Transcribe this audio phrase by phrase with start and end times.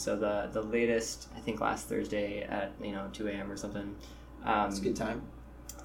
[0.00, 3.50] So the the latest, I think last Thursday at you know two a.m.
[3.52, 3.94] or something.
[4.44, 5.20] Um, It's a good time.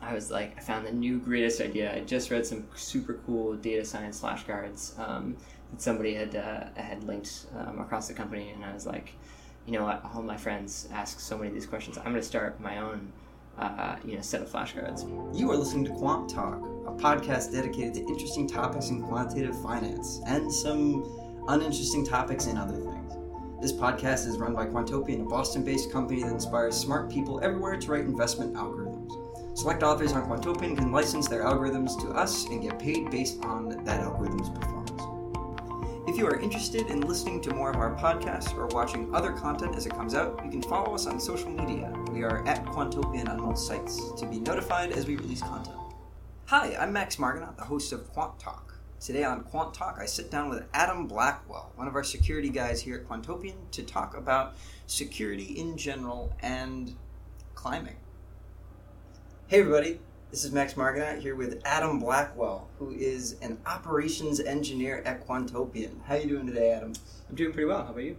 [0.02, 1.94] I was like, I found the new greatest idea.
[1.94, 5.36] I just read some super cool data science flashcards um,
[5.72, 9.08] that somebody had uh, had linked um, across the company, and I was like,
[9.66, 10.02] you know what?
[10.14, 11.98] All my friends ask so many of these questions.
[11.98, 13.12] I'm going to start my own,
[13.58, 15.04] uh, you know, set of flashcards.
[15.38, 20.22] You are listening to Quant Talk, a podcast dedicated to interesting topics in quantitative finance
[20.28, 21.04] and some
[21.50, 23.14] uninteresting topics in other things.
[23.66, 27.76] This podcast is run by Quantopian, a Boston based company that inspires smart people everywhere
[27.76, 29.58] to write investment algorithms.
[29.58, 33.70] Select authors on Quantopian can license their algorithms to us and get paid based on
[33.84, 35.02] that algorithm's performance.
[36.08, 39.76] If you are interested in listening to more of our podcasts or watching other content
[39.76, 41.92] as it comes out, you can follow us on social media.
[42.12, 45.80] We are at Quantopian on most sites to be notified as we release content.
[46.46, 48.75] Hi, I'm Max Margenot, the host of Quant Talk.
[49.00, 52.82] Today on Quant Talk, I sit down with Adam Blackwell, one of our security guys
[52.82, 54.56] here at Quantopian, to talk about
[54.88, 56.96] security in general and
[57.54, 57.98] climbing.
[59.48, 60.00] Hey, everybody.
[60.32, 66.02] This is Max Margenot here with Adam Blackwell, who is an operations engineer at Quantopian.
[66.06, 66.94] How you doing today, Adam?
[67.30, 67.84] I'm doing pretty well.
[67.84, 68.18] How about you?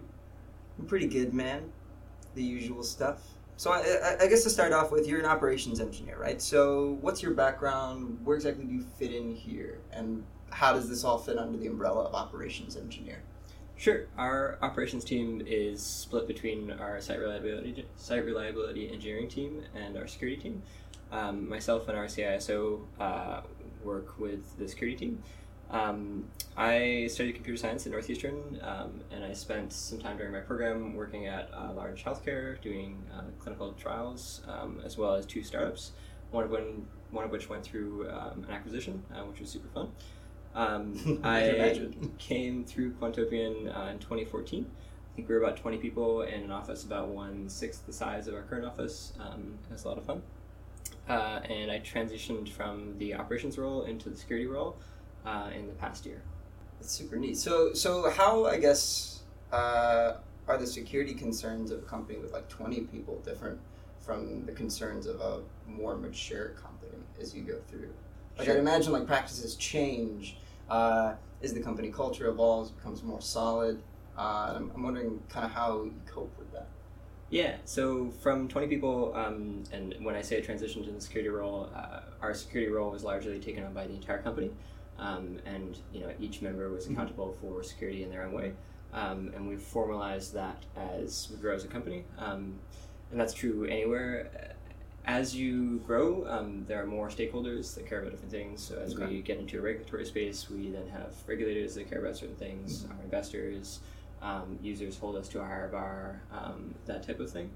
[0.79, 1.71] I'm pretty good, man.
[2.35, 3.23] The usual stuff.
[3.57, 6.41] So I, I, I guess to start off with, you're an operations engineer, right?
[6.41, 8.19] So what's your background?
[8.23, 9.79] Where exactly do you fit in here?
[9.91, 13.21] And how does this all fit under the umbrella of operations engineer?
[13.77, 14.07] Sure.
[14.17, 20.07] Our operations team is split between our site reliability site reliability engineering team and our
[20.07, 20.63] security team.
[21.11, 23.41] Um, myself and our CISO uh,
[23.83, 25.23] work with the security team.
[25.69, 26.25] Um,
[26.55, 30.95] I studied computer science at Northeastern, um, and I spent some time during my program
[30.95, 35.91] working at uh, large healthcare, doing uh, clinical trials, um, as well as two startups.
[36.31, 39.67] One of when one of which went through um, an acquisition, uh, which was super
[39.69, 39.91] fun.
[40.57, 44.65] Um, I came through Quantopian uh, in 2014.
[44.65, 48.27] I think we were about 20 people in an office about one sixth the size
[48.27, 49.13] of our current office.
[49.19, 50.21] Um, it was a lot of fun.
[51.07, 54.75] Uh, and I transitioned from the operations role into the security role
[55.25, 56.21] uh, in the past year.
[56.79, 57.37] That's super neat.
[57.37, 59.21] So, so how I guess
[59.51, 60.15] uh,
[60.47, 63.59] are the security concerns of a company with like twenty people different
[63.99, 67.89] from the concerns of a more mature company as you go through?
[68.37, 70.37] Like I'd imagine, like practices change
[70.69, 73.81] uh, as the company culture evolves, becomes more solid.
[74.17, 76.67] Uh, I'm, I'm wondering kind of how you cope with that.
[77.29, 81.29] Yeah, so from 20 people, um, and when I say a transition to the security
[81.29, 84.51] role, uh, our security role was largely taken on by the entire company.
[84.99, 86.93] Um, and you know each member was Mhm.
[86.93, 88.53] accountable for security in their own way,
[88.93, 92.57] um, and we've formalized that as we grow as a company, um,
[93.11, 94.55] and that's true anywhere.
[95.07, 98.61] As you grow, um, there are more stakeholders that care about different things.
[98.61, 99.07] So as Okay.
[99.07, 102.83] we get into a regulatory space, we then have regulators that care about certain things,
[102.83, 102.91] Mhm.
[102.91, 103.79] our investors,
[104.21, 107.49] um, users hold us to a higher bar, um, that type of thing.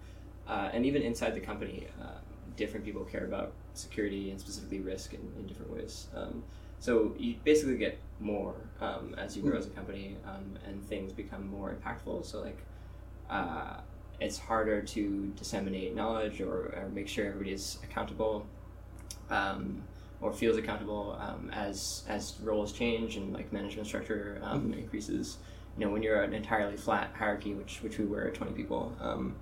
[0.47, 2.19] Uh, and even inside the company, uh,
[2.55, 6.07] different people care about security and specifically risk in, in different ways.
[6.15, 6.43] Um,
[6.79, 11.11] so you basically get more um, as you grow as a company, um, and things
[11.11, 12.25] become more impactful.
[12.25, 12.59] So like,
[13.29, 13.81] uh,
[14.21, 18.45] it's harder to disseminate knowledge or, or make sure everybody's accountable,
[19.29, 19.81] um,
[20.21, 25.37] or feels accountable um, as as roles change and like management structure um, increases.
[25.77, 28.95] You know, when you're an entirely flat hierarchy, which which we were at twenty people.
[29.01, 29.35] Um,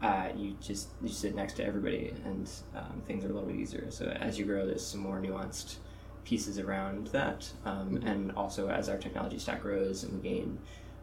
[0.00, 3.56] uh, you just you sit next to everybody and um, things are a little bit
[3.58, 3.90] easier.
[3.90, 5.78] So as you grow, there's some more nuanced
[6.24, 8.06] pieces around that, um, Mhm.
[8.06, 10.58] and also as our technology stack grows and we gain,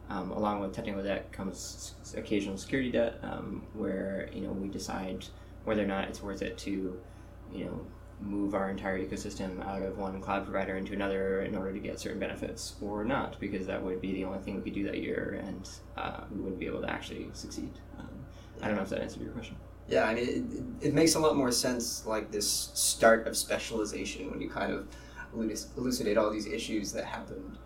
[0.09, 5.25] um, along with technical debt comes occasional security debt, um, where you know we decide
[5.63, 6.99] whether or not it's worth it to,
[7.51, 7.85] you know,
[8.21, 11.99] move our entire ecosystem out of one cloud provider into another in order to get
[11.99, 14.99] certain benefits, or not, because that would be the only thing we could do that
[14.99, 17.71] year, and uh, we wouldn't be able to actually succeed.
[17.99, 18.09] Um,
[18.61, 19.55] I don't know if that answered your question.
[19.87, 24.31] Yeah, I mean, it, it, makes a lot more sense, like this start of specialization
[24.31, 24.87] when you kind of
[25.75, 27.57] elucidate all these issues that happened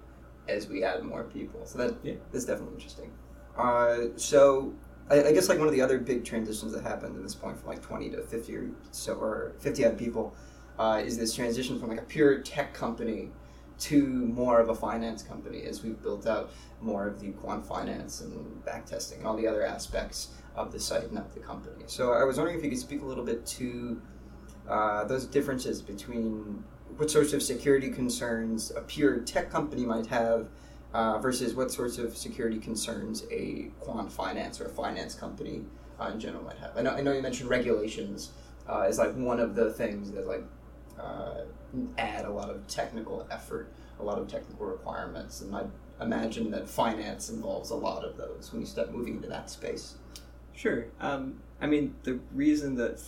[0.49, 1.65] as we add more people.
[1.65, 2.15] So that Yeah.
[2.31, 3.11] that's definitely interesting.
[3.57, 4.73] Uh, so
[5.09, 7.57] I, I guess like one of the other big transitions that happened at this point
[7.59, 10.33] from like twenty to fifty or so or fifty odd people
[10.77, 13.29] uh, is this transition from like a pure tech company
[13.79, 16.51] to more of a finance company as we've built out
[16.81, 18.33] more of the quant finance and
[18.65, 21.83] backtesting and all the other aspects of the site and of the company.
[21.87, 24.01] So I was wondering if you could speak a little bit to
[24.67, 26.61] uh, those differences between
[26.97, 30.47] what sorts of security concerns a pure tech company might have
[30.93, 35.63] uh, versus what sorts of security concerns a quant finance or a finance company
[35.99, 36.75] uh, in general might have.
[36.77, 38.31] I know, I know you mentioned regulations
[38.67, 40.43] uh, is like one of the things that like
[40.99, 41.41] uh,
[41.97, 45.65] add a lot of technical effort, a lot of technical requirements, and I
[46.01, 49.95] imagine that finance involves a lot of those when you start moving into that space.
[50.53, 50.85] Sure.
[50.99, 52.99] Um, I mean, the reason that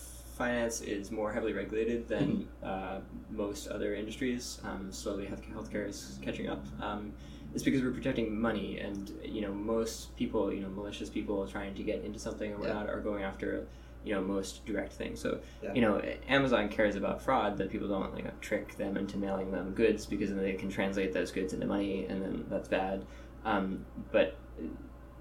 [0.46, 3.00] finance is more heavily regulated than uh,
[3.30, 7.14] most other industries, um, slowly health- healthcare is catching up, um,
[7.54, 8.80] is because we're protecting money.
[8.80, 12.56] And, you know, most people, you know, malicious people trying to get into something or
[12.56, 12.60] Yeah.
[12.74, 13.68] whatnot are going after,
[14.04, 15.20] you know, most direct things.
[15.20, 15.74] So, Yeah.
[15.76, 19.74] you know, Amazon cares about fraud that people don't like trick them into mailing them
[19.76, 23.06] goods because then they can translate those goods into money and then that's bad.
[23.46, 24.38] Um, but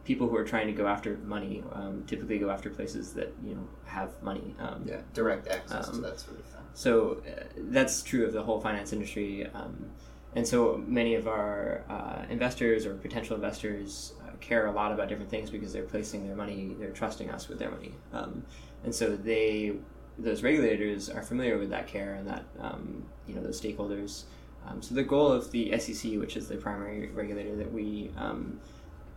[0.04, 3.54] people who are trying to go after money um, typically go after places that you
[3.54, 4.54] know have money.
[4.58, 6.60] Um, Yeah, direct access to Um, that sort of thing.
[6.74, 9.46] So uh, that's true of the whole finance industry.
[9.54, 9.90] Um,
[10.34, 15.08] and so many of our uh, investors or potential investors uh, care a lot about
[15.08, 17.92] different things because they're placing their money, they're trusting us with their money.
[18.12, 18.44] Um,
[18.84, 19.72] and so they,
[20.18, 24.24] those regulators are familiar with that care and that, um, you know, those stakeholders.
[24.68, 28.60] Um, so the goal of the SEC, which is the primary regulator that we, um,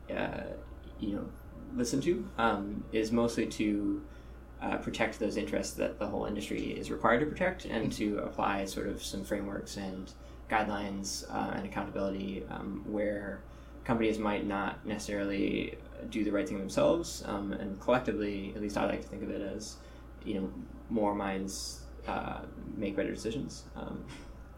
[0.09, 0.41] uh,
[1.03, 1.25] you know,
[1.75, 4.01] listen to, um, is mostly to
[4.61, 8.63] uh, protect those interests that the whole industry is required to protect and to apply
[8.65, 10.13] sort of some frameworks and
[10.49, 13.41] guidelines uh, and accountability um, where
[13.83, 15.77] companies might not necessarily
[16.09, 19.29] do the right thing themselves um, and collectively at least i like to think of
[19.29, 19.75] it as
[20.23, 20.49] you know
[20.89, 22.39] more minds uh,
[22.77, 24.03] make better decisions um,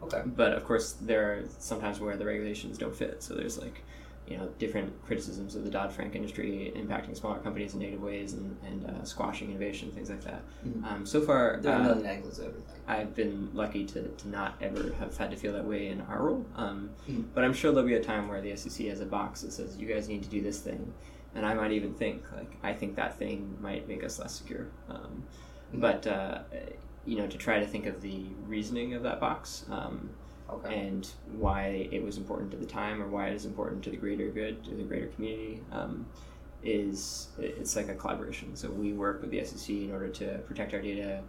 [0.02, 0.22] Okay.
[0.26, 3.82] but of course there are sometimes where the regulations don't fit so there's like
[4.26, 8.56] you know different criticisms of the dodd-frank industry impacting smaller companies in negative ways and,
[8.66, 10.84] and uh, squashing innovation things like that Mhm.
[10.84, 12.62] um, so far There are a uh, million angles everything.
[12.88, 16.22] I've been lucky to, to not ever have had to feel that way in our
[16.22, 16.44] role.
[16.56, 17.24] Um, Mhm.
[17.34, 19.76] But I'm sure there'll be a time where the SEC has a box that says,
[19.78, 20.92] you guys need to do this thing.
[21.34, 24.66] And I might even think, like, I think that thing might make us less secure.
[24.88, 25.22] Um,
[25.74, 25.80] Mhm.
[25.80, 26.38] But, uh,
[27.04, 30.10] you know, to try to think of the reasoning of that box um,
[30.48, 30.78] Okay.
[30.78, 33.96] and why it was important at the time or why it is important to the
[33.96, 36.06] greater good, to the greater community, um,
[36.62, 38.54] is it's like a collaboration.
[38.54, 41.22] So we work with the SEC in order to protect our data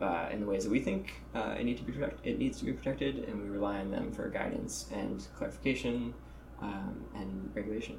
[0.00, 2.58] uh, in the ways that we think uh, it need to be protect- it needs
[2.58, 6.12] to be protected, and we rely on them for guidance and clarification
[6.60, 7.98] um, and regulation.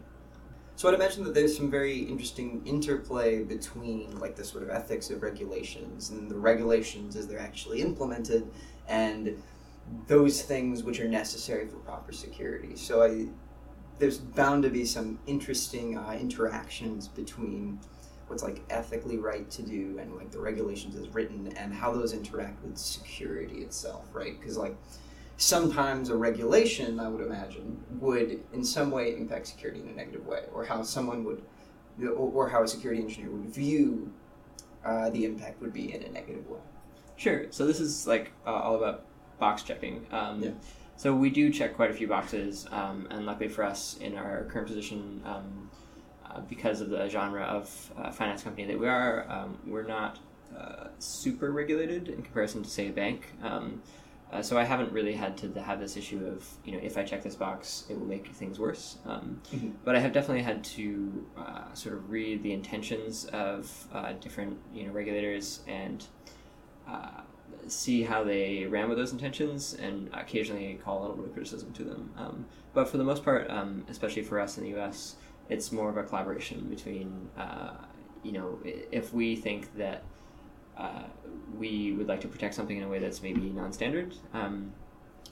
[0.77, 5.09] So I'd imagine that there's some very interesting interplay between like the sort of ethics
[5.09, 8.51] of regulations and the regulations as they're actually implemented
[8.89, 9.41] and
[10.07, 12.75] those things which are necessary for proper security.
[12.75, 13.27] So I
[13.97, 17.79] there's bound to be some interesting uh, interactions between
[18.27, 22.13] what's like ethically right to do and like the regulations as written and how those
[22.13, 24.39] interact with security itself, right?
[24.39, 24.75] Because like
[25.37, 30.25] sometimes a regulation, I would imagine, would in some way impact security in a negative
[30.25, 31.43] way, or how someone would,
[32.15, 34.11] or, how a security engineer would view
[34.83, 36.59] uh, the impact would be in a negative way.
[37.15, 37.45] Sure.
[37.51, 39.05] So this is like uh, all about
[39.39, 40.05] box checking.
[40.11, 40.51] Um, Yeah.
[40.97, 44.45] So we do check quite a few boxes, um, and luckily for us, in our
[44.45, 45.69] current position, um,
[46.25, 50.19] uh, because of the genre of uh, finance company that we are, um, we're not
[50.57, 53.33] uh, super regulated in comparison to say a bank.
[53.43, 53.81] Um,
[54.31, 57.03] uh, so I haven't really had to have this issue of you know if I
[57.03, 58.97] check this box, it will make things worse.
[59.05, 59.73] Um, Mhm.
[59.83, 64.57] But I have definitely had to uh, sort of read the intentions of uh, different
[64.73, 66.05] you know regulators and
[66.87, 67.21] uh,
[67.67, 71.71] see how they ran with those intentions and occasionally call a little bit of criticism
[71.73, 72.11] to them.
[72.17, 75.15] Um, but for the most part, um, especially for us in the U.S.,
[75.49, 77.73] it's more of a collaboration between uh,
[78.23, 80.03] you know if we think that
[80.77, 81.03] uh,
[81.57, 84.15] we would like to protect something in a way that's maybe non-standard.
[84.33, 84.73] Um,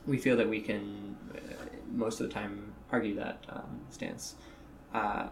[0.05, 1.39] we feel that we can uh,
[1.91, 4.35] most of the time argue that um, stance.
[4.93, 5.29] Uh,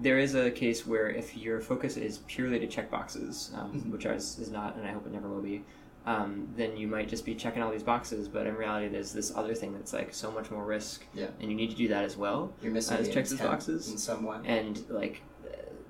[0.00, 3.90] there is a case where if your focus is purely to check boxes, um, Mhm.
[3.92, 5.62] which ours is not, and I hope it never will be,
[6.06, 8.28] um, then you might just be checking all these boxes.
[8.28, 11.26] But in reality, there's this other thing that's like so much more risk, Yeah.
[11.40, 12.52] and you need to do that as well.
[12.62, 13.90] You're missing Uh, the checks these boxes.
[13.90, 14.38] in some way.
[14.44, 15.22] And like,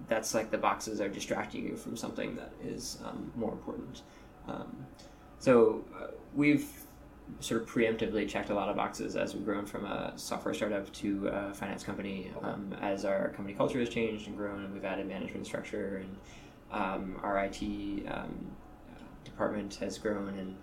[0.08, 4.02] that's like the boxes are distracting you from something that is um, more important.
[4.49, 4.87] Um,
[5.38, 6.66] so uh, we've
[7.40, 10.90] sort of preemptively checked a lot of boxes as we've grown from a software startup
[10.92, 12.30] to a finance company.
[12.40, 16.16] Um, as our company culture has changed and grown, and we've added management structure, and
[16.70, 17.61] um, our IT
[18.08, 18.46] um,
[19.26, 20.56] department has grown, and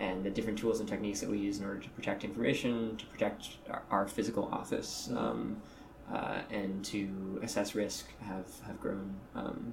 [0.00, 3.06] and the different tools and techniques that we use in order to protect information, to
[3.06, 5.16] protect our, our physical office, Mhm.
[5.16, 5.62] um,
[6.12, 9.14] uh, and to assess risk have have grown.
[9.34, 9.72] Um,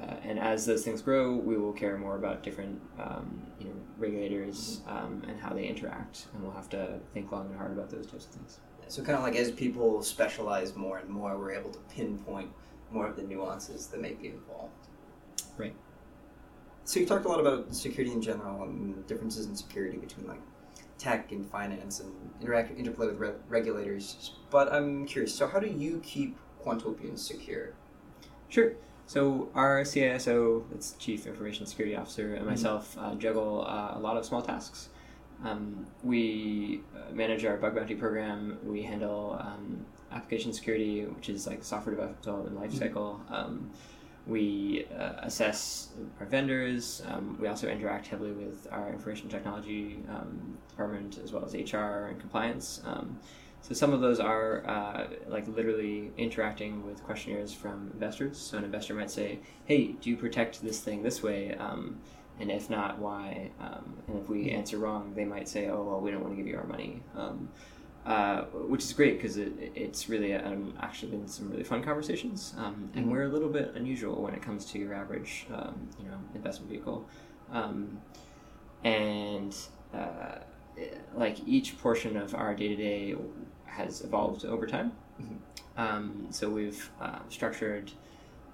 [0.00, 3.74] uh, and as those things grow, we will care more about different, um, you know,
[3.98, 7.90] regulators um, and how they interact, and we'll have to think long and hard about
[7.90, 8.60] those types of things.
[8.88, 12.50] So kind of like as people specialize more and more, we're able to pinpoint
[12.90, 14.88] more of the nuances that may be involved.
[15.56, 15.74] Right.
[16.90, 20.40] So you talked a lot about security in general and differences in security between like
[20.98, 24.32] tech and finance and interact interplay with re- regulators.
[24.50, 25.32] But I'm curious.
[25.32, 27.74] So, how do you keep Quantopian secure?
[28.48, 28.72] Sure.
[29.06, 34.16] So our CISO, that's Chief Information Security Officer, and myself uh, juggle uh, a lot
[34.16, 34.88] of small tasks.
[35.44, 38.58] Um, we uh, manage our bug bounty program.
[38.64, 43.20] We handle um, application security, which is like software development lifecycle.
[43.30, 43.70] Um,
[44.26, 45.88] we uh, assess
[46.20, 47.02] our vendors.
[47.08, 52.08] Um, we also interact heavily with our information technology um, department as well as HR
[52.08, 52.82] and compliance.
[52.84, 53.18] Um,
[53.62, 58.38] so some of those are uh, like literally interacting with questionnaires from investors.
[58.38, 62.00] So an investor might say, "Hey, do you protect this thing this way?" Um,
[62.38, 63.50] and if not, why?
[63.60, 66.36] Um, and if we answer wrong, they might say, "Oh, well, we don't want to
[66.36, 67.02] give you our money."
[68.06, 72.54] Uh, which is great because it, it's really um, actually been some really fun conversations,
[72.56, 73.10] um, and Mhm.
[73.10, 76.70] we're a little bit unusual when it comes to your average, um, you know, investment
[76.70, 77.06] vehicle,
[77.52, 78.00] um,
[78.84, 79.54] and
[79.92, 80.36] uh,
[81.14, 83.14] like each portion of our day to day
[83.66, 84.92] has evolved over time.
[85.20, 85.36] Mhm.
[85.76, 87.92] Um, so we've uh, structured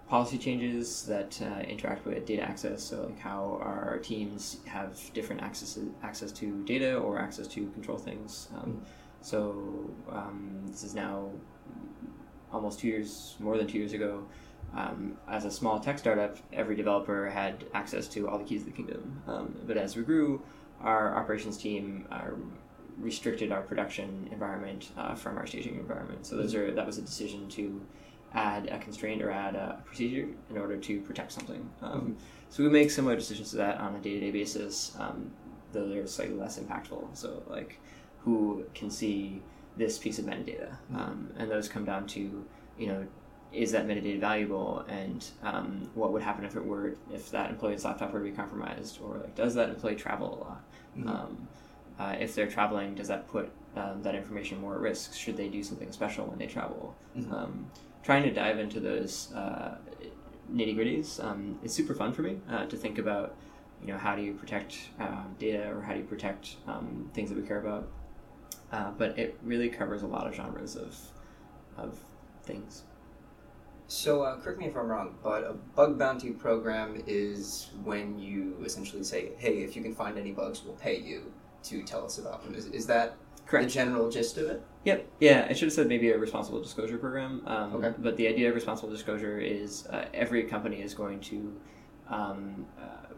[0.08, 2.82] policy changes that uh, interact with data access.
[2.82, 7.98] So like how our teams have different access access to data or access to control
[7.98, 8.48] things.
[8.56, 8.82] Um,
[9.26, 11.30] so um, this is now
[12.52, 14.24] almost two years, more than two years ago.
[14.72, 18.66] Um, as a small tech startup, every developer had access to all the keys of
[18.66, 19.20] the kingdom.
[19.26, 20.42] Um, but as we grew,
[20.80, 22.30] our operations team uh,
[22.98, 26.24] restricted our production environment uh, from our staging environment.
[26.24, 27.84] So those are that was a decision to
[28.32, 31.68] add a constraint or add a procedure in order to protect something.
[31.82, 32.16] Um,
[32.50, 35.32] So we make similar decisions to that on a day to day basis, um,
[35.72, 37.08] though they're slightly less impactful.
[37.14, 37.80] So like
[38.26, 39.40] who can see
[39.78, 42.44] this piece of metadata, um, and those come down to
[42.76, 43.06] you know
[43.52, 44.84] is that metadata valuable?
[44.88, 48.32] And um, what would happen if it were if that employee's laptop were to be
[48.32, 49.00] compromised?
[49.00, 50.64] Or like does that employee travel a lot?
[50.98, 51.08] Mhm.
[51.08, 51.48] um,
[51.98, 55.14] uh, if they're traveling does that put um, that information more at risk?
[55.14, 56.94] Should they do something special when they travel?
[57.16, 57.32] Mhm.
[57.32, 57.70] um,
[58.02, 59.76] trying to dive into those uh,
[60.52, 63.34] nitty gritties um, is super fun for me uh, to think about
[63.80, 67.30] you know how do you protect um, data or how do you protect um, things
[67.30, 67.88] that we care about
[68.72, 70.96] uh, but it really covers a lot of genres of
[71.76, 71.98] of
[72.42, 72.84] things
[73.88, 78.56] So, uh, correct me if I'm wrong, but a bug bounty program is when you
[78.64, 81.32] essentially say, "Hey, if you can find any bugs, we'll pay you
[81.64, 83.16] to tell us about them." Is, is that
[83.56, 84.66] the general gist of it?
[84.84, 85.06] Yep.
[85.20, 87.42] Yeah, I should have said maybe a responsible disclosure program.
[87.46, 87.94] Um, Okay.
[87.98, 91.60] But the idea of responsible disclosure is uh, every company is going to
[92.08, 93.14] um, uh,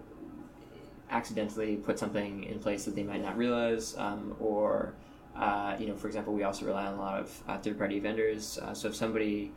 [1.10, 4.94] accidentally put something in place that they might not realize, um, or
[5.38, 8.58] uh, you know, for example, we also rely on a lot of uh, third-party vendors.
[8.58, 9.52] Uh, so if somebody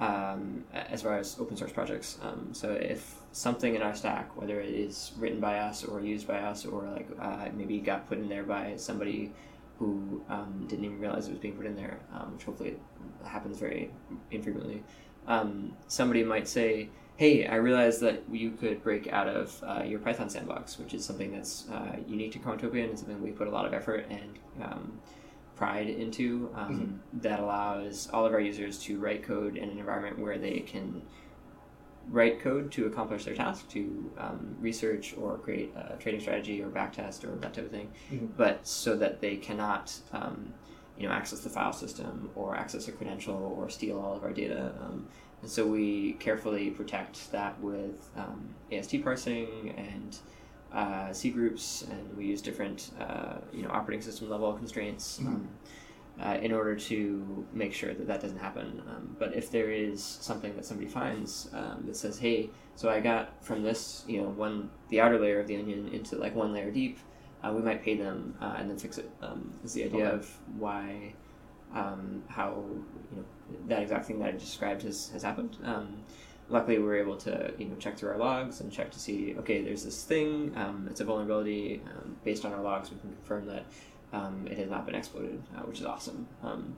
[0.00, 2.18] um, as far as open source projects.
[2.22, 6.26] Um, so if something in our stack, whether it is written by us or used
[6.26, 9.32] by us, or like uh, maybe got put in there by somebody
[9.78, 12.76] who um, didn't even realize it was being put in there, um, which hopefully
[13.24, 13.90] happens very
[14.30, 14.82] infrequently.
[15.26, 20.00] Um, somebody might say, "Hey, I realized that you could break out of uh, your
[20.00, 21.66] Python sandbox, which is something that's
[22.06, 24.98] unique to Quantopian and something we put a lot of effort and um,
[25.60, 30.18] pride into um, that allows all of our users to write code in an environment
[30.18, 31.02] where they can
[32.08, 36.68] write code to accomplish their task, to um, research or create a trading strategy or
[36.70, 38.30] backtest or that type of thing, Mhm.
[38.38, 40.54] but so that they cannot, um,
[40.98, 44.32] you know, access the file system or access a credential or steal all of our
[44.32, 44.72] data.
[44.80, 45.08] Um,
[45.42, 50.16] and so we carefully protect that with um, AST parsing and
[50.72, 55.48] uh, cgroups, and we use different, uh, you know, operating system level constraints um,
[56.22, 58.82] uh, in order to make sure that that doesn't happen.
[58.88, 63.00] Um, but if there is something that somebody finds um, that says, "Hey, so I
[63.00, 66.52] got from this, you know, one the outer layer of the onion into like one
[66.52, 66.98] layer deep,"
[67.42, 69.10] uh, we might pay them uh, and then fix it.
[69.22, 70.16] Um, is the idea Okay.
[70.16, 71.14] of why,
[71.74, 72.64] um, how
[73.10, 73.24] you know
[73.68, 75.56] that exact thing that I described has has happened.
[76.50, 79.36] Luckily we were able to you know check through our logs and check to see
[79.38, 83.10] okay there's this thing um, it's a vulnerability um, based on our logs we can
[83.12, 83.64] confirm that
[84.12, 86.76] um, it has not been exploited uh, which is awesome um,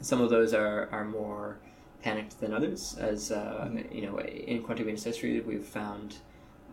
[0.00, 1.58] some of those are, are more
[2.02, 3.92] panicked than others as uh, Mhm.
[3.94, 6.16] you know in Quantopian's history we've found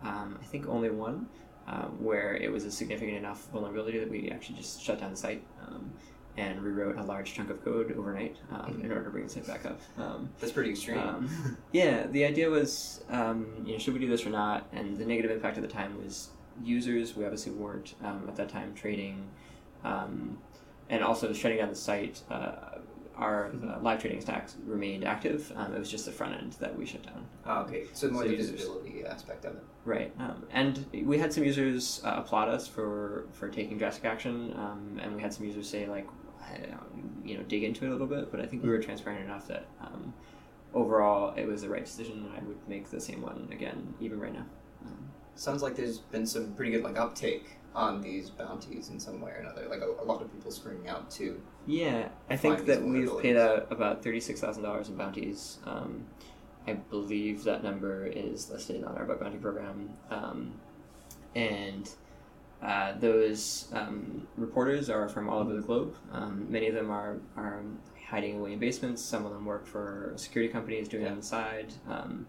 [0.04, 1.26] um, I think only one
[1.66, 5.16] um, where it was a significant enough vulnerability that we actually just shut down the
[5.16, 5.92] site um,
[6.36, 8.84] and rewrote a large chunk of code overnight um, Mhm.
[8.84, 10.98] in order to bring the site back up um, That's pretty extreme.
[10.98, 11.28] um,
[11.72, 14.66] yeah, the idea was, um, you know, should we do this or not?
[14.72, 16.28] And the negative impact at the time was
[16.62, 17.16] users.
[17.16, 19.28] We obviously weren't um, at that time trading,
[19.84, 20.38] um,
[20.90, 22.22] and also shutting down the site.
[22.30, 22.52] Uh,
[23.16, 23.76] our Mhm.
[23.76, 25.50] uh, live trading stacks remained active.
[25.56, 27.26] Um, it was just the front end that we shut down.
[27.46, 29.64] Oh, okay, so more So the users- visibility aspect of it.
[29.84, 34.52] Right, um, and we had some users uh, applaud us for for taking drastic action,
[34.56, 36.06] um, and we had some users say like,
[37.24, 38.30] you know, dig into it a little bit.
[38.30, 40.14] But I think we were transparent enough that um,
[40.74, 44.20] overall it was the right decision, and I would make the same one again, even
[44.20, 44.46] right now.
[44.84, 49.20] Um, Sounds like there's been some pretty good like uptake on these bounties in some
[49.20, 49.68] way or another.
[49.68, 51.40] Like a, a lot of people screaming out to.
[51.66, 55.58] Yeah, I think that we've paid out about thirty-six thousand dollars in bounties.
[55.64, 56.06] Um,
[56.66, 60.52] I believe that number is listed on our bug bounty program, um,
[61.34, 61.88] and
[62.62, 65.94] uh, those um, reporters are from all over the globe.
[66.12, 67.62] Um, many of them are are
[68.08, 69.02] hiding away in basements.
[69.02, 71.72] Some of them work for security companies doing it on the side.
[71.88, 72.26] Um,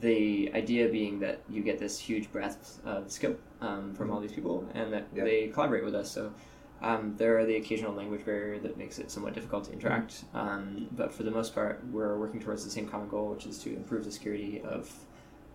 [0.00, 4.32] the idea being that you get this huge breadth of skill um, from all these
[4.32, 5.24] people, and that Yeah.
[5.24, 6.10] they collaborate with us.
[6.10, 6.32] So
[6.80, 10.88] um, there are the occasional language barrier that makes it somewhat difficult to interact, um,
[10.92, 13.68] but for the most part, we're working towards the same common goal, which is to
[13.76, 14.90] improve the security of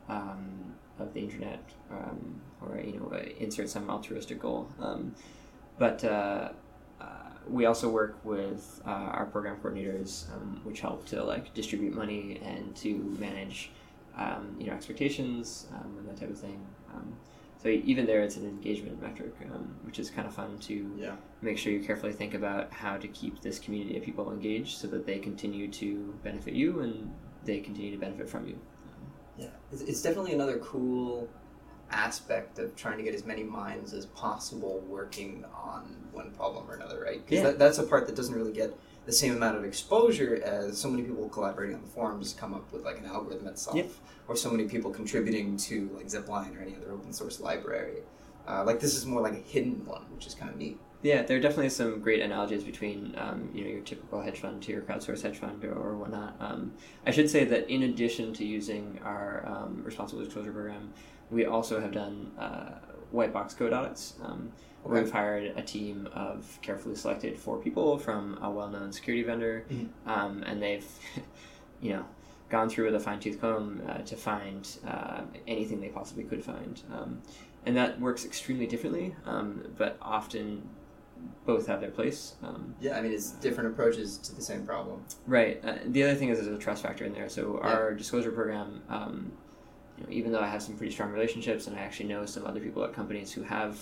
[0.07, 4.69] um, of the internet, um, or you know, uh, insert some altruistic goal.
[4.79, 5.13] Um,
[5.77, 6.49] but uh,
[6.99, 7.05] uh,
[7.47, 12.41] we also work with uh, our program coordinators, um, which help to like distribute money
[12.43, 13.71] and to manage,
[14.17, 16.59] um, you know, expectations um, and that type of thing.
[16.93, 17.13] Um,
[17.61, 21.15] so even there, it's an engagement metric, um, which is kind of fun to Yeah.
[21.41, 24.87] make sure you carefully think about how to keep this community of people engaged so
[24.87, 27.11] that they continue to benefit you and
[27.45, 28.59] they continue to benefit from you.
[29.37, 31.27] Yeah, it's, it's definitely another cool
[31.91, 36.75] aspect of trying to get as many minds as possible working on one problem or
[36.75, 37.23] another, right?
[37.25, 37.51] Because Yeah.
[37.51, 40.89] that, that's a part that doesn't really get the same amount of exposure as so
[40.89, 43.83] many people collaborating on the forums come up with like an algorithm itself, Yeah.
[44.27, 47.99] or so many people contributing to like Zipline or any other open source library.
[48.45, 50.77] Uh, like this is more like a hidden one, which is kind of neat.
[51.03, 54.61] Yeah, there are definitely some great analogies between um, you know your typical hedge fund
[54.63, 56.35] to your crowdsourced hedge fund or, or whatnot.
[56.39, 56.73] Um,
[57.05, 60.91] I should say that in addition to using our um, responsible disclosure program,
[61.29, 62.79] we also have done uh,
[63.11, 64.15] white box code audits.
[64.23, 64.51] Um,
[64.83, 65.03] where Okay.
[65.05, 69.87] We've hired a team of carefully selected four people from a well-known security vendor, Mhm.
[70.05, 70.85] um, and they've,
[71.81, 72.05] you know,
[72.49, 76.81] gone through with a fine-tooth comb uh, to find uh, anything they possibly could find.
[76.93, 77.21] Um,
[77.65, 80.69] and that works extremely differently, um, but often
[81.45, 82.35] both have their place.
[82.43, 85.03] Um, Yeah, I mean it's different approaches to the same problem.
[85.25, 85.63] right.
[85.63, 87.29] Uh, the other thing is there's a trust factor in there.
[87.29, 87.69] So Yeah.
[87.69, 89.31] our disclosure program, um,
[89.97, 92.45] you know, even though I have some pretty strong relationships and I actually know some
[92.45, 93.79] other people at companies who have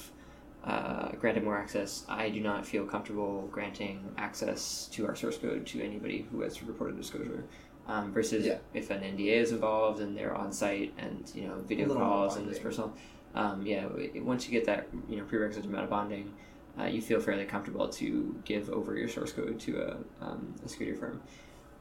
[0.64, 5.66] uh, granted more access, I do not feel comfortable granting access to our source code
[5.68, 7.44] to anybody who has reported disclosure.
[7.88, 8.58] Um, versus Yeah.
[8.74, 12.02] if an NDA is involved and they're on site and you know video A little
[12.04, 12.96] more calls and this personal,
[13.36, 13.86] um, yeah,
[14.22, 16.34] once you get that you know prerequisite amount of bonding,
[16.80, 20.70] uh, you feel fairly comfortable to give over your source code to a, um, a
[20.70, 21.22] security firm.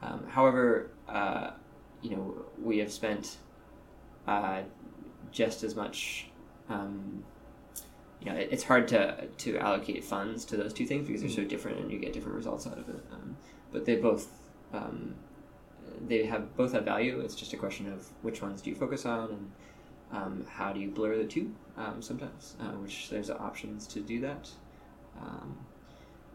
[0.01, 1.51] Um, however, uh,
[2.01, 3.37] you know we have spent
[4.27, 4.61] uh,
[5.31, 6.27] just as much.
[6.69, 7.23] Um,
[8.21, 11.29] you know, it, it's hard to to allocate funds to those two things because they're
[11.29, 13.03] so different and you get different results out of it.
[13.11, 13.37] Um,
[13.71, 14.27] but they both
[14.73, 15.15] um,
[16.07, 17.19] they have both have value.
[17.19, 19.51] It's just a question of which ones do you focus on and
[20.11, 21.53] um, how do you blur the two.
[21.77, 24.49] Um, sometimes, uh, which there's options to do that,
[25.21, 25.57] um,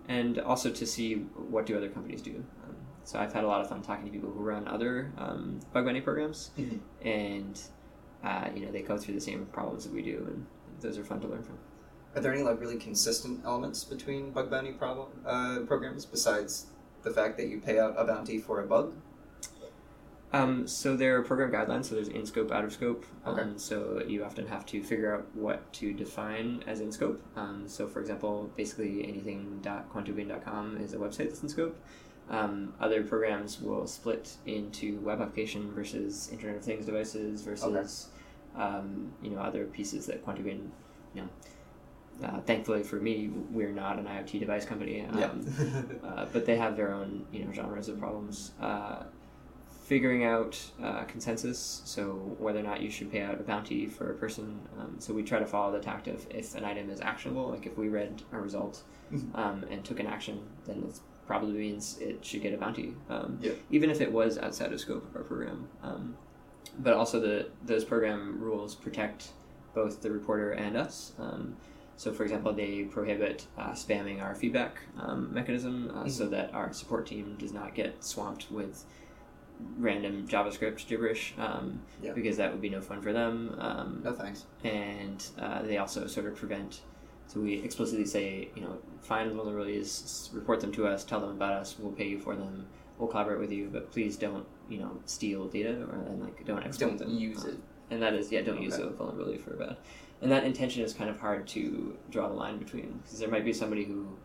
[0.08, 1.14] and also to see
[1.50, 2.44] what do other companies do.
[2.64, 5.60] Um, so I've had a lot of fun talking to people who run other um,
[5.72, 6.80] bug bounty programs, Mhm.
[7.02, 7.60] and
[8.24, 10.46] uh, you know they go through the same problems that we do, and
[10.80, 11.58] those are fun to learn from.
[12.14, 16.66] Are there any like really consistent elements between bug bounty problem uh, programs besides
[17.02, 18.92] the fact that you pay out a bounty for a bug?
[20.32, 21.86] Um, so there are program guidelines.
[21.86, 23.04] So there's in scope, out of scope.
[23.26, 23.42] Okay.
[23.42, 27.20] Um, so you often have to figure out what to define as in scope.
[27.36, 31.76] Um, so for example, basically anything .quantopian.com is a website that's in scope.
[32.28, 38.08] Um, other programs will split into web application versus Internet of Things devices versus
[38.56, 40.68] um, you know other pieces that Quantopian,
[41.14, 41.28] you know.
[42.22, 45.04] Uh, thankfully for me, we're not an IoT device company.
[45.06, 45.82] Um, yeah.
[46.08, 48.52] uh, but they have their own you know genres of problems.
[48.60, 49.04] Uh,
[49.90, 54.12] figuring out uh, consensus, so whether or not you should pay out a bounty for
[54.12, 54.61] a person.
[54.79, 57.66] Um, so we try to follow the tact of if an item is actionable, like
[57.66, 59.35] if we read a result Mhm.
[59.37, 63.38] um, and took an action, then it probably means it should get a bounty, um,
[63.42, 63.55] Yeah.
[63.72, 65.66] even if it was outside of scope of our program.
[65.83, 66.16] Um,
[66.79, 69.33] but also the those program rules protect
[69.74, 71.14] both the reporter and us.
[71.18, 71.57] Um,
[71.96, 76.72] so, for example, they prohibit uh, spamming our feedback um, mechanism uh, so that our
[76.72, 78.85] support team does not get swamped with
[79.79, 81.81] random JavaScript gibberish um,
[82.14, 83.55] because that would be no fun for them.
[83.59, 84.44] Um, no thanks.
[84.64, 86.83] and uh, they also sort of prevent
[87.27, 91.53] So we explicitly say, you know, find vulnerabilities, report them to us, tell them about
[91.53, 92.66] us, we'll pay you for them,
[92.99, 96.62] we'll collaborate with you, but please don't, you know, steal data or and like don't
[96.64, 97.18] exploit Don't them.
[97.18, 97.57] use it.
[97.90, 98.85] And that is, yeah, don't use Okay.
[98.85, 99.77] a vulnerability for bad.
[100.23, 103.44] And that intention is kind of hard to draw the line between because there might
[103.44, 104.16] be somebody who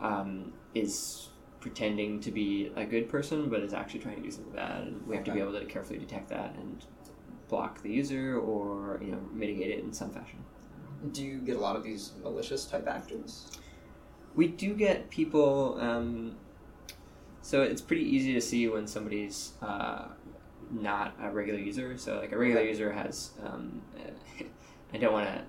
[0.00, 1.28] um, is
[1.66, 5.04] pretending to be a good person but is actually trying to do something bad, and
[5.04, 6.84] we have to be able to carefully detect that and
[7.48, 10.38] block the user or you know mitigate it in some fashion.
[11.10, 13.50] Do you get a lot of these malicious type actors?
[14.36, 15.76] We do get people.
[15.80, 16.36] Um,
[17.42, 20.06] so it's pretty easy to see when somebody's uh,
[20.70, 21.98] not a regular user.
[21.98, 22.70] So like a regular Okay.
[22.70, 23.30] user has.
[23.44, 23.82] Um,
[24.94, 25.42] I don't want to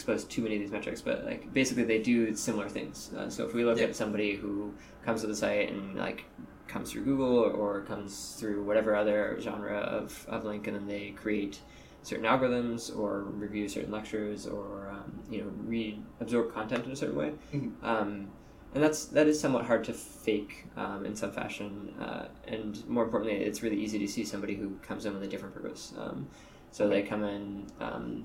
[0.00, 3.10] expose too many of these metrics, but like basically they do similar things.
[3.16, 3.84] Uh, so if we look Yeah.
[3.84, 4.72] at somebody who
[5.04, 6.24] comes to the site and like
[6.68, 10.86] comes through Google or, or comes through whatever other genre of, of link, and then
[10.86, 11.60] they create
[12.02, 16.96] certain algorithms or review certain lectures or um, you know read absorb content in a
[16.96, 17.32] certain way.
[17.52, 17.72] Mhm.
[17.82, 18.30] Um,
[18.74, 23.04] and that's that is somewhat hard to fake um, in some fashion, uh, and more
[23.04, 25.92] importantly, it's really easy to see somebody who comes in with a different purpose.
[25.98, 26.28] Um,
[26.70, 28.24] so they come in, um,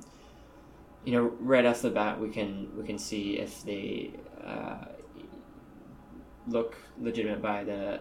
[1.06, 4.12] you know, right off the bat, we can we can see if they
[4.44, 4.86] uh,
[6.48, 8.00] look legitimate by the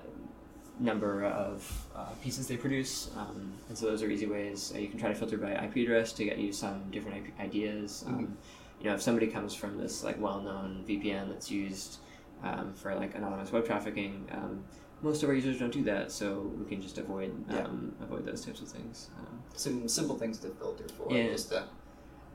[0.80, 4.72] number of uh, pieces they produce, um, and so those are easy ways.
[4.74, 7.38] Uh, you can try to filter by IP address to get you some different IP
[7.40, 8.04] ideas.
[8.06, 8.36] Um,
[8.80, 11.98] you know, if somebody comes from this like well-known VPN that's used
[12.42, 14.64] um, for like anonymous web trafficking, um,
[15.00, 17.60] most of our users don't do that, so we can just avoid Yeah.
[17.64, 19.10] um, avoid those types of things.
[19.18, 21.06] Um, Some simple things to filter for.
[21.14, 21.28] Yeah.
[21.28, 21.64] Just to,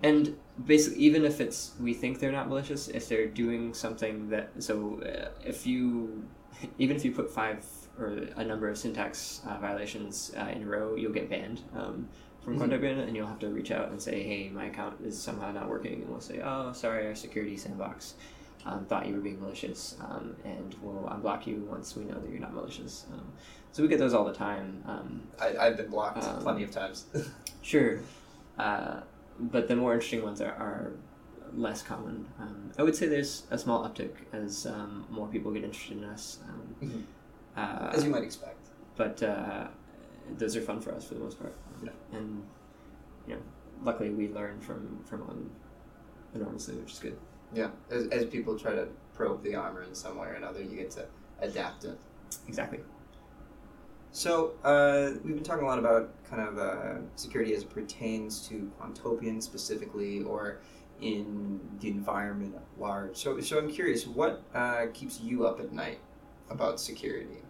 [0.04, 4.52] and basically, even if it's we think they're not malicious, if they're doing something that
[4.60, 6.28] so uh, if you
[6.78, 7.66] even if you put five
[8.00, 12.08] or a number of syntax uh, violations uh, in a row, you'll get banned um,
[12.44, 12.70] from Mhm.
[12.70, 15.68] Quantopian, and you'll have to reach out and say, "Hey, my account is somehow not
[15.70, 18.16] working," and we'll say, "Oh, sorry, our security sandbox."
[18.66, 22.30] Um, thought you were being malicious, um, and we'll unblock you once we know that
[22.30, 23.06] you're not malicious.
[23.14, 23.32] Um,
[23.72, 24.84] so we get those all the time.
[24.86, 27.06] Um, I, I've been blocked Um, plenty of times.
[27.62, 28.00] Sure,
[28.58, 29.00] uh,
[29.40, 30.92] but the more interesting ones are, are
[31.54, 32.26] less common.
[32.40, 36.04] Um, I would say there's a small uptick as um, more people get interested in
[36.04, 36.40] us.
[36.48, 37.04] Um, Mhm.
[37.58, 38.68] uh, As you might expect.
[38.96, 39.68] but uh,
[40.38, 41.90] those are fun for us for the most part, Yeah.
[42.14, 42.44] and
[43.28, 43.42] you know,
[43.84, 45.50] luckily we learn from from them
[46.36, 47.18] enormously, which is good.
[47.54, 47.72] Yeah.
[47.90, 50.92] As, as people try to probe the armor in some way or another, you get
[50.92, 51.06] to
[51.42, 51.98] adapt it.
[52.48, 52.80] Exactly.
[54.12, 58.48] So, uh, we've been talking a lot about kind of uh, security as it pertains
[58.48, 60.60] to Quantopian specifically or
[61.00, 63.16] in the environment at large.
[63.16, 66.00] So, so I'm curious, what uh, keeps you up at night
[66.50, 67.44] about security?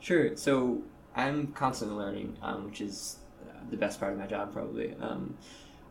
[0.00, 0.36] Sure.
[0.36, 0.82] So
[1.16, 4.94] I'm constantly learning, um, which is uh, the best part of my job, probably.
[5.00, 5.36] Um,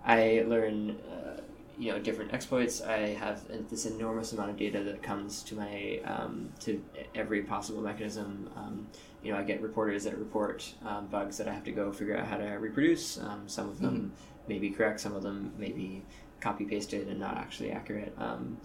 [0.05, 1.41] I learn, uh,
[1.77, 2.81] you know, different exploits.
[2.81, 6.81] I have this enormous amount of data that comes to my um, to
[7.13, 8.49] every possible mechanism.
[8.55, 8.87] Um,
[9.23, 12.17] you know, I get reporters that report um, bugs that I have to go figure
[12.17, 13.17] out how to reproduce.
[13.19, 14.13] Um, some of them
[14.47, 14.99] may be correct.
[14.99, 16.03] Some of them may be
[16.39, 18.13] copy pasted and not actually accurate.
[18.17, 18.57] Um,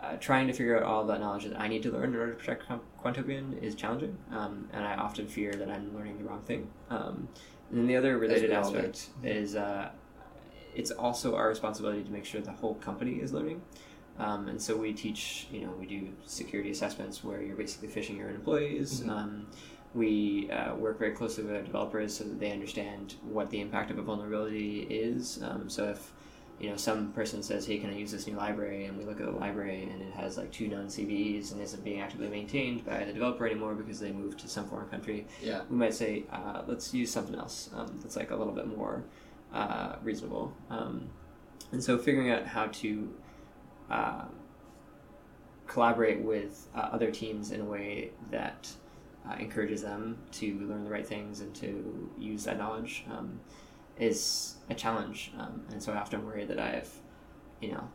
[0.00, 2.32] uh, trying to figure out all that knowledge that I need to learn in order
[2.32, 6.24] to protect Qu- Quantopian is challenging, um, and I often fear that I'm learning the
[6.24, 6.70] wrong thing.
[6.88, 7.28] Um,
[7.70, 8.78] and then the other related we all do.
[8.78, 9.90] aspect is uh,
[10.74, 13.60] it's also our responsibility to make sure the whole company is learning.
[14.18, 18.16] Um, and so we teach, you know, we do security assessments where you're basically phishing
[18.16, 19.00] your own employees.
[19.00, 19.10] Mhm.
[19.10, 19.46] Um,
[19.94, 23.90] we uh, work very closely with our developers so that they understand what the impact
[23.90, 25.40] of a vulnerability is.
[25.42, 26.12] Um, so if
[26.60, 29.20] you know some person says, "Hey, can I use this new library?" and we look
[29.20, 32.84] at the library and it has like two known CVEs and isn't being actively maintained
[32.84, 35.62] by the developer anymore because they moved to some foreign country, Yeah.
[35.70, 39.04] we might say, uh, "Let's use something else um, that's like a little bit more
[39.54, 41.08] uh, reasonable." Um,
[41.72, 43.08] and so figuring out how to
[43.90, 44.24] uh,
[45.66, 48.68] collaborate with uh, other teams in a way that
[49.26, 53.40] uh, encourages them to learn the right things and to use that knowledge um,
[53.98, 55.32] is a challenge.
[55.38, 56.92] Um, and so I often worry that I've,
[57.60, 57.88] you know,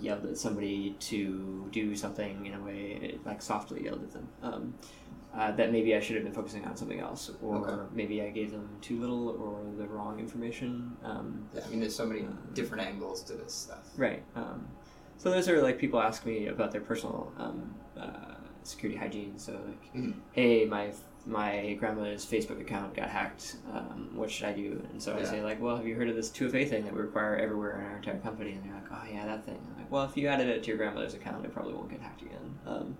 [0.00, 4.28] yelled at somebody to do something in a way, like softly yelled at them.
[4.42, 4.74] Um,
[5.36, 7.82] uh, that maybe I should have been focusing on something else, or Okay.
[7.92, 10.96] maybe I gave them too little or the wrong information.
[11.02, 13.90] Um, Yeah, I mean, there's so many Uh, different angles to this stuff.
[13.96, 14.22] Right.
[14.36, 14.68] Um,
[15.18, 18.33] so those are like people ask me about their personal um, uh,
[18.64, 19.38] security hygiene.
[19.38, 20.14] So like, Mhm.
[20.32, 20.92] hey, my
[21.26, 23.56] my grandmother's Facebook account got hacked.
[23.72, 24.82] Um, what should I do?
[24.90, 27.00] And so I say like, well, have you heard of this 2FA thing that we
[27.00, 28.52] require everywhere in our entire company?
[28.52, 29.56] And they're like, oh yeah, that thing.
[29.70, 32.00] I'm like, well, if you added it to your grandmother's account, it probably won't get
[32.02, 32.58] hacked again.
[32.66, 32.96] Um,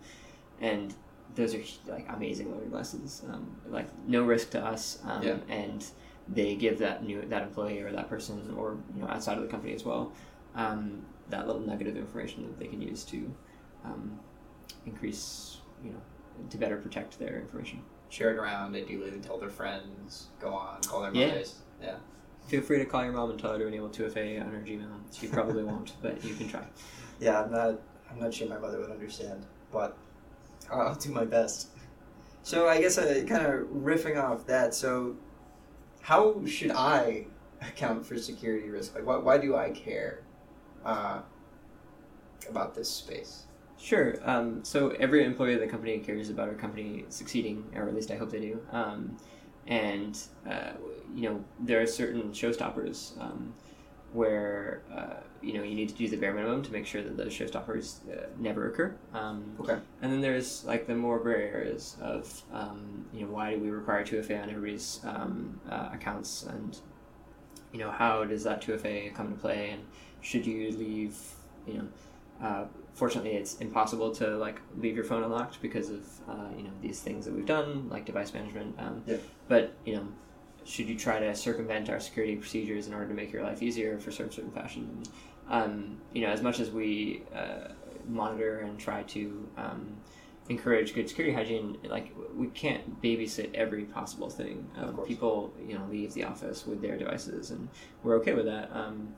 [0.59, 0.95] and
[1.35, 3.23] those are like amazing learning lessons.
[3.31, 5.01] Um, like no risk to us.
[5.05, 5.37] Um, Yeah.
[5.51, 5.85] And
[6.27, 9.51] they give that new that employee or that person or you know outside of the
[9.51, 10.11] company as well
[10.55, 13.31] um, that little nugget of information that they can use to
[13.85, 14.19] um,
[14.87, 16.01] increase, you know,
[16.51, 17.83] to better protect their information.
[18.09, 21.29] Share it around, They do ideally tell their friends, go on, call their Yeah.
[21.29, 21.57] mothers.
[21.83, 21.97] Yeah.
[22.47, 25.01] Feel free to call your mom and tell her to enable 2FA on her Gmail.
[25.13, 26.65] She probably won't, but you can try.
[27.19, 27.81] Yeah, I'm not.
[28.11, 29.97] I'm not sure my mother would understand, but
[30.71, 31.69] I'll do my best.
[32.43, 34.75] So I guess uh, kind of riffing off that.
[34.75, 35.17] So,
[36.03, 37.27] how should I
[37.63, 38.95] account for security risk?
[38.95, 40.21] Like, why, why do I care
[40.85, 41.23] uh,
[42.49, 43.45] about this space?
[43.85, 44.15] Sure.
[44.25, 48.11] Um, so every employee of the company cares about our company succeeding, or at least
[48.11, 48.59] I hope they do.
[48.73, 49.19] Um,
[49.67, 50.19] and
[50.51, 50.71] uh,
[51.15, 53.53] you know, there are certain showstoppers um,
[54.15, 57.19] where uh, you know you need to do the bare minimum to make sure that
[57.19, 58.97] those showstoppers uh, never occur.
[59.13, 59.77] Um, Okay.
[60.01, 63.69] And then there's like the more gray areas of um, you know why do we
[63.69, 66.79] require 2FA on everybody's um, uh, accounts and
[67.71, 69.83] you know how does that 2FA come into play and
[70.23, 71.17] should you leave
[71.67, 71.89] you know
[72.43, 76.71] uh, fortunately it's impossible to like leave your phone unlocked because of uh, you know
[76.81, 79.17] these things that we've done like device management um, Yeah.
[79.49, 80.07] but you know
[80.65, 83.99] should you try to circumvent our security procedures in order to make your life easier
[83.99, 85.03] for certain certain fashion
[85.51, 87.69] um, you know as much as we uh,
[88.09, 89.97] monitor and try to um,
[90.49, 95.85] encourage good security hygiene like we can't babysit every possible thing um, people you know
[95.91, 97.69] leave the office with their devices and
[98.03, 99.15] we're okay with that um,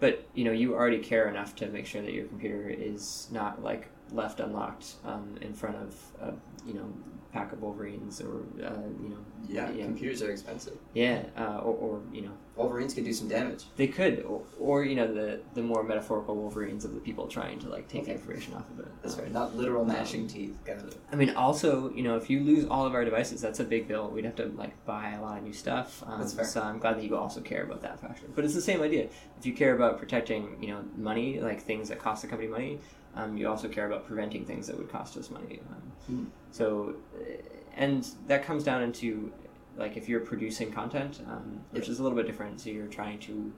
[0.00, 3.62] but you know you already care enough to make sure that your computer is not
[3.62, 6.32] like left unlocked um, in front of a
[6.66, 6.86] you know
[7.32, 8.70] pack of wolverines or uh,
[9.02, 9.84] you know Yeah, Yeah.
[9.84, 10.78] computers are expensive.
[10.94, 13.64] yeah uh, or, or you know Wolverines could do some damage.
[13.76, 17.58] they could or, or you know the the more metaphorical wolverines of the people trying
[17.58, 18.20] to like take the Okay.
[18.20, 19.32] information off of it That's Um, right.
[19.32, 20.56] Not literal gnashing teeth.
[20.64, 20.96] Kind of.
[21.12, 23.86] I mean, also, you know, if you lose all of our devices, that's a big
[23.86, 24.08] bill.
[24.08, 26.02] We'd have to like buy a lot of new stuff.
[26.06, 26.44] Um, That's fair.
[26.46, 28.26] So I'm glad that you also care about that factor.
[28.34, 29.08] But it's the same idea.
[29.38, 32.80] If you care about protecting, you know, money, like things that cost the company money,
[33.16, 35.60] um, you also care about preventing things that would cost us money.
[35.70, 36.24] Um, Hmm.
[36.52, 37.24] So, uh,
[37.74, 39.32] and that comes down into
[39.76, 42.60] like if you're producing content, um, which is a little bit different.
[42.60, 43.52] So you're trying to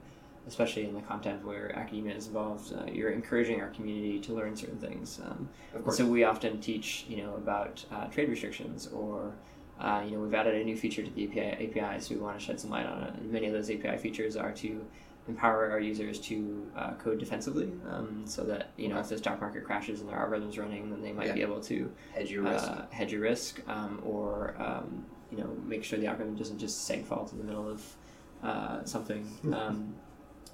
[0.47, 4.55] especially in the content where academia is involved, uh, you're encouraging our community to learn
[4.55, 5.19] certain things.
[5.23, 5.97] Um, Of course.
[5.97, 9.33] so we often teach, you know, about uh, trade restrictions, or
[9.79, 12.39] uh, you know, we've added a new feature to the API, API, so we want
[12.39, 13.13] to shed some light on it.
[13.13, 14.83] And many of those API features are to
[15.29, 19.01] empower our users to uh, code defensively, um, so that you know Okay.
[19.03, 21.33] if the stock market crashes and their algorithms running, then they might Yeah.
[21.35, 22.69] be able to Hedge your risk.
[22.69, 26.89] uh, hedge your risk, um, or um, you know, make sure the algorithm doesn't just
[26.89, 27.95] seg fault in the middle of
[28.43, 29.23] uh, something.
[29.53, 29.95] Um,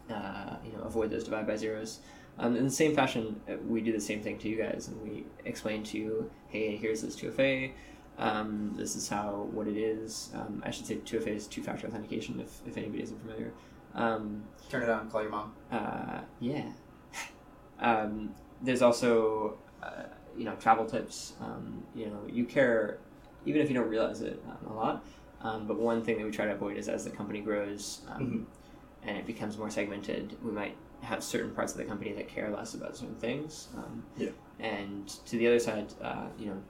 [0.10, 2.00] uh, you know, avoid those divide by zeros.
[2.38, 5.02] Um, in the same fashion, uh, we do the same thing to you guys, and
[5.02, 7.72] we explain to you, hey, here's this 2FA.
[8.18, 10.30] Um, this is how what it is.
[10.36, 13.52] Um, I should say 2FA is two-factor authentication, if, if anybody isn't familiar.
[13.96, 15.10] Um, Turn it on.
[15.10, 15.54] Call your mom.
[15.72, 16.66] uh, yeah.
[17.80, 20.04] um, there's also, uh,
[20.38, 21.34] you know, travel tips.
[21.42, 22.98] Um, you know, you care,
[23.46, 25.06] even if you don't realize it um, a lot.
[25.42, 28.48] Um, but one thing that we try to avoid is as the company grows um,
[29.04, 32.50] and it becomes more segmented, we might have certain parts of the company that care
[32.50, 33.68] less about certain things.
[33.78, 34.30] Um, Yeah.
[34.60, 36.64] And to the other side, uh, you know,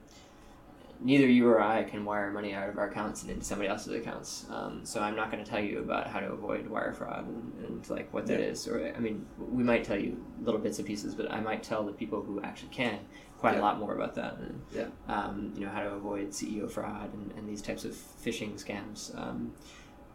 [1.00, 3.94] neither you or I can wire money out of our accounts and into somebody else's
[3.94, 4.46] accounts.
[4.50, 7.52] Um, so I'm not going to tell you about how to avoid wire fraud and,
[7.66, 8.46] and like what that Yeah.
[8.46, 8.66] is.
[8.66, 11.84] Or I mean, we might tell you little bits and pieces, but I might tell
[11.84, 12.98] the people who actually can
[13.38, 13.60] quite Yeah.
[13.60, 14.38] a lot more about that.
[14.38, 14.86] And, Yeah.
[15.08, 19.16] Um, you know how to avoid CEO fraud and, and these types of phishing scams
[19.18, 19.52] um,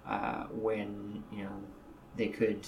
[0.08, 1.62] uh, when you know
[2.18, 2.66] they could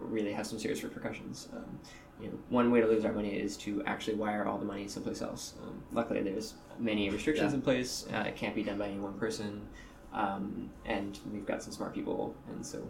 [0.00, 1.48] really have some serious repercussions.
[1.54, 1.78] Um,
[2.20, 4.86] you know, one way to lose our money is to actually wire all the money
[4.88, 5.54] someplace else.
[5.62, 7.56] Um, luckily, there's many restrictions Yeah.
[7.56, 8.06] in place.
[8.12, 9.66] Uh, it can't be done by any one person,
[10.12, 12.86] um, and we've got some smart people, and so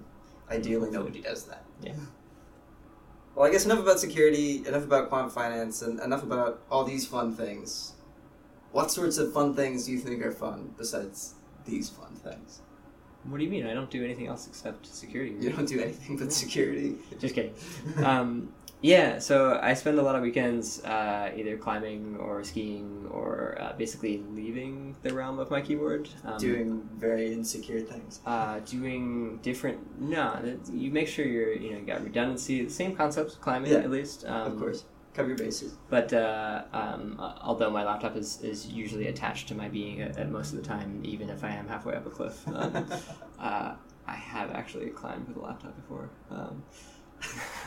[0.50, 1.64] Ideally, nobody does that.
[1.82, 1.94] Yeah.
[3.34, 7.06] Well, I guess enough about security, enough about quantum finance, and enough about all these
[7.06, 7.94] fun things.
[8.72, 12.60] What sorts of fun things do you think are fun besides these fun things?
[13.24, 13.64] what do you mean?
[13.66, 15.36] I don't do anything else except security.
[15.38, 16.96] You don't do anything but security.
[17.20, 17.54] Just kidding.
[18.04, 23.56] um, yeah, so I spend a lot of weekends uh, either climbing or skiing or
[23.60, 26.08] uh, basically leaving the realm of my keyboard.
[26.24, 28.20] Um, Doing very insecure things.
[28.26, 30.00] uh, doing different.
[30.00, 30.40] No,
[30.72, 32.64] you make sure you're you know you got redundancy.
[32.64, 34.24] The same concepts, climbing Yeah, at least.
[34.26, 34.84] Um, of course.
[35.14, 35.74] Cover your bases.
[35.90, 40.30] But uh, um, although my laptop is, is usually attached to my being at, at
[40.30, 42.86] most of the time, even if I am halfway up a cliff, um,
[43.38, 43.74] uh,
[44.06, 46.08] I have actually climbed with a laptop before.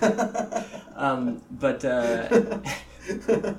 [0.96, 2.30] Um, but uh,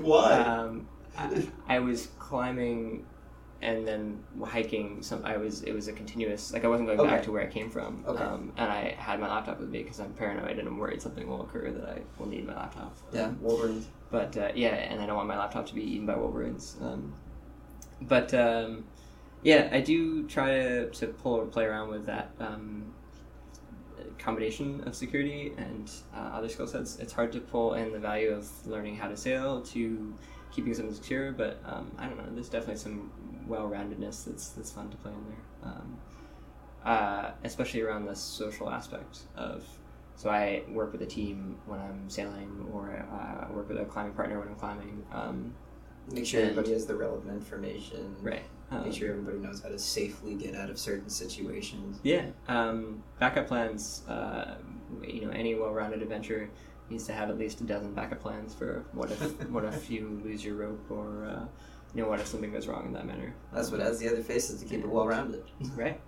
[0.00, 0.32] Why?
[0.42, 3.04] um, I, I was climbing
[3.60, 5.02] and then hiking.
[5.02, 7.10] Some I was it was a continuous like I wasn't going Okay.
[7.10, 8.04] back to where I came from.
[8.06, 8.22] Okay.
[8.22, 11.26] Um, and I had my laptop with me because I'm paranoid and I'm worried something
[11.26, 12.96] will occur that I will need my laptop.
[13.12, 13.88] Yeah, Wolverines.
[14.12, 16.76] but uh, yeah, and I don't want my laptop to be eaten by wolverines.
[16.80, 17.12] Um,
[18.02, 18.84] but um,
[19.42, 22.94] yeah, I do try to, to pull or play around with that um,
[24.18, 26.98] combination of security and uh, other skill sets.
[26.98, 30.14] It's hard to pull in the value of learning how to sail to
[30.50, 32.24] keeping something secure, but um, I don't know.
[32.32, 33.10] There's definitely some
[33.46, 35.98] well-roundedness that's that's fun to play in there, um,
[36.84, 39.64] uh, especially around the social aspect of.
[40.16, 43.84] So I work with a team when I'm sailing, or uh, I work with a
[43.84, 45.04] climbing partner when I'm climbing.
[45.12, 45.54] Um,
[46.12, 48.16] Make sure and- everybody has the relevant information.
[48.22, 48.42] right.
[48.70, 52.00] Um, Make sure everybody knows how to safely get out of certain situations.
[52.02, 54.02] Yeah, um, backup plans.
[54.06, 54.56] Uh,
[55.02, 56.50] you know, any well-rounded adventure
[56.90, 60.20] needs to have at least a dozen backup plans for what if what if you
[60.22, 61.46] lose your rope or uh,
[61.94, 63.34] you know what if something goes wrong in that manner.
[63.52, 65.44] That's what has the other faces to keep it well rounded.
[65.74, 66.00] Right.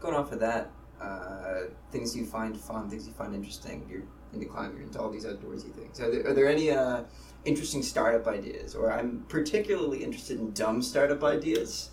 [0.00, 3.86] Going off of that, uh, things you find fun, things you find interesting.
[3.88, 6.00] You're into climbing, you're into all these outdoorsy things.
[6.00, 7.02] Are there, are there any uh,
[7.44, 11.90] interesting startup ideas, or I'm particularly interested in dumb startup ideas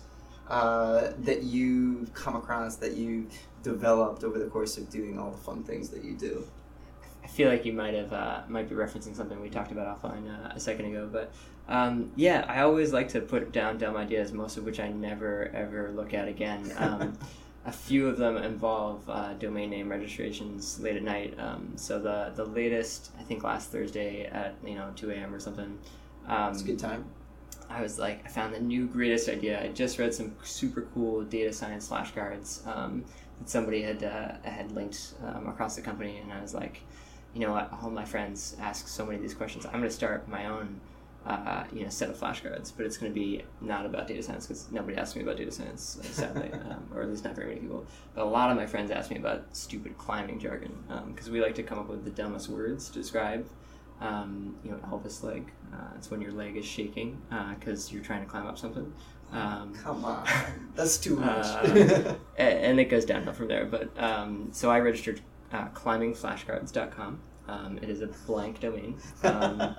[0.48, 3.32] uh, that you've come across that you've
[3.62, 6.44] developed over the course of doing all the fun things that you do?
[7.22, 10.28] I feel like you might have uh, might be referencing something we talked about offline
[10.28, 11.32] uh, a second ago, but
[11.68, 15.50] um, yeah, I always like to put down dumb ideas, most of which I never
[15.54, 16.72] ever look at again.
[16.76, 17.18] Um,
[17.70, 21.32] a few of them involve uh, domain name registrations late at night.
[21.46, 25.32] Um, so the the latest, I think last Thursday at you know two a.m.
[25.32, 25.78] or something.
[26.26, 27.04] Um, It's a good time.
[27.68, 29.54] I was like, I found the new greatest idea.
[29.64, 33.04] I just read some super cool data science flashcards um,
[33.38, 36.76] that somebody had uh, had linked um, across the company, and I was like,
[37.34, 37.66] you know what?
[37.80, 39.64] All my friends ask so many of these questions.
[39.66, 40.80] I'm going to start my own,
[41.26, 44.46] uh, you know, set of flashcards, but it's going to be not about data science
[44.46, 47.48] because nobody asks me about data science, uh, sadly, um, or at least not very
[47.48, 47.86] many people.
[48.14, 50.72] But a lot of my friends ask me about stupid climbing jargon
[51.08, 53.46] because we like to come up with the dumbest words to describe
[54.00, 55.50] um, you know, Elvis leg.
[55.72, 57.20] Uh, it's when your leg is shaking
[57.58, 58.92] because you're trying to climb up something.
[59.32, 60.26] Um, Come on,
[60.74, 61.46] that's too much.
[61.46, 63.64] Uh, and it goes downhill from there.
[63.64, 65.20] But um, so I registered
[65.52, 67.20] uh, climbingflashcards.com.
[67.46, 68.98] Um, it is a blank domain.
[69.22, 69.76] Um,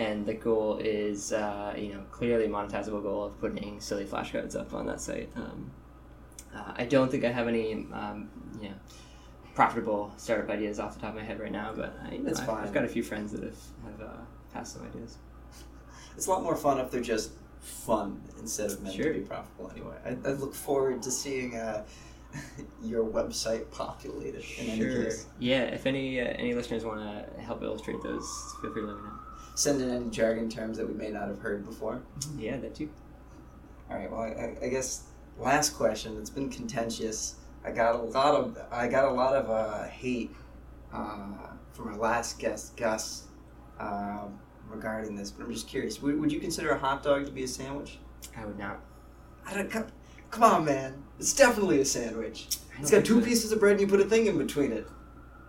[0.00, 4.72] and the goal is, uh, you know, clearly monetizable goal of putting silly flashcards up
[4.72, 5.28] on that site.
[5.36, 5.70] Um,
[6.54, 8.74] uh, I don't think I have any, um, you know,
[9.54, 12.32] profitable startup ideas off the top of my head right now, but I, you know,
[12.32, 12.48] I've.
[12.48, 14.16] I've got a few friends that have, have uh,
[14.54, 15.18] passed some ideas.
[16.16, 19.12] It's a lot more fun if they're just fun instead of meant Sure.
[19.12, 19.96] to be profitable anyway.
[20.04, 21.84] I, I look forward to seeing uh,
[22.82, 25.26] your website populated in any case.
[25.38, 28.26] Yeah, if any uh, any listeners want to help illustrate those,
[28.62, 29.18] feel free to let me know.
[29.60, 32.00] Send in any jargon terms that we may not have heard before.
[32.38, 32.88] Yeah, that too.
[33.90, 34.10] All right.
[34.10, 35.02] Well, I, I guess
[35.38, 36.16] last question.
[36.16, 37.34] It's been contentious.
[37.62, 40.34] I got a lot of I got a lot of uh, hate
[40.94, 43.24] uh, from our last guest, Gus,
[43.78, 44.28] uh,
[44.70, 45.30] regarding this.
[45.30, 46.00] But I'm just curious.
[46.00, 47.98] Would, would you consider a hot dog to be a sandwich?
[48.38, 48.80] I would not.
[49.46, 49.88] I don't, come,
[50.30, 51.02] come on, man.
[51.18, 52.48] It's definitely a sandwich.
[52.78, 54.86] It's got two pieces of bread and you put a thing in between it.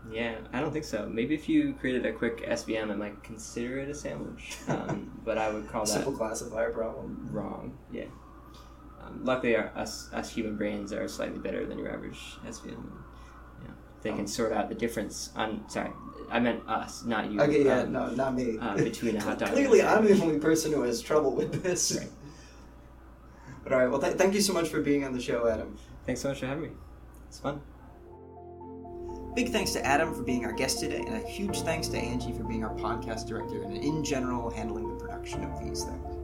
[0.10, 1.08] Yeah, I don't think so.
[1.08, 4.58] Maybe if you created a quick SVM, I might consider it a sandwich.
[4.68, 7.30] Um, but I would call that Simple classifier problem.
[7.32, 7.78] wrong.
[7.92, 8.06] Yeah.
[9.04, 12.72] Um, luckily, our, us us human brains are slightly better than your average SVM.
[12.72, 14.16] Know, they Oh.
[14.16, 15.30] can sort out the difference.
[15.36, 15.92] On sorry,
[16.32, 17.40] I meant us, not you.
[17.40, 18.58] Okay, yeah, um, no, not me.
[18.60, 21.96] uh, between a hot dog Clearly, I'm the only person who has trouble with this.
[21.98, 22.10] Right.
[23.64, 25.78] But all right, well, th- thank you so much for being on the show, Adam.
[26.08, 26.70] Thanks so much for having me.
[27.28, 27.62] It's fun.
[29.34, 32.34] Big thanks to Adam for being our guest today, and a huge thanks to Angie
[32.34, 36.18] for being our podcast director and in general handling the production of these things.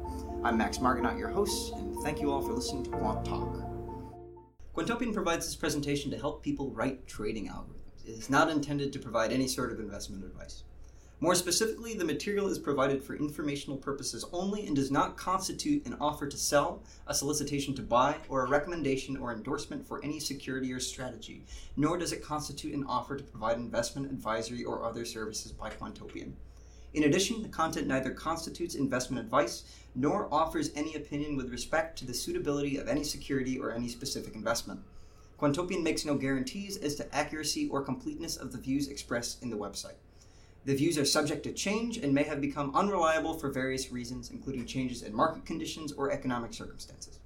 [0.43, 3.63] I'm Max Margenot, your host, and thank you all for listening to Quant Talk.
[4.75, 8.05] Quantopian provides this presentation to help people write trading algorithms.
[8.05, 10.65] It is not intended to provide any sort of investment advice.
[11.19, 15.97] More specifically, the material is provided for informational purposes only and does not constitute an
[15.99, 20.71] offer to sell, a solicitation to buy, or a recommendation or endorsement for any security
[20.71, 21.43] or strategy,
[21.75, 26.33] nor does it constitute an offer to provide investment advisory or other services by Quantopian.
[26.93, 29.63] In addition, the content neither constitutes investment advice
[29.95, 34.35] nor offers any opinion with respect to the suitability of any security or any specific
[34.35, 34.81] investment.
[35.39, 39.57] Quantopian makes no guarantees as to accuracy or completeness of the views expressed in the
[39.57, 39.97] website.
[40.67, 44.65] The views are subject to change and may have become unreliable for various reasons, including
[44.65, 47.19] changes in market conditions or economic circumstances.